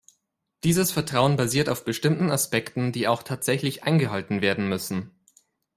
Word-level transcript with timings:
Dieses 0.63 0.91
Vertrauen 0.91 1.35
basiert 1.35 1.69
auf 1.69 1.85
bestimmten 1.85 2.31
Aspekten, 2.31 2.91
die 2.91 3.07
auch 3.07 3.21
tatsächlich 3.21 3.83
eingehalten 3.83 4.41
werden 4.41 4.67
müssen. 4.67 5.11